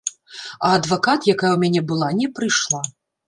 [0.69, 2.81] А адвакат, якая ў мяне была, не прыйшла.